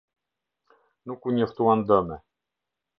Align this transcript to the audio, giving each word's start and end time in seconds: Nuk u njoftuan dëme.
Nuk 1.05 1.21
u 1.27 1.29
njoftuan 1.35 1.79
dëme. 1.87 2.15